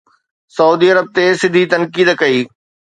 [0.55, 2.39] سعودي عرب تي سڌي تنقيد ڪئي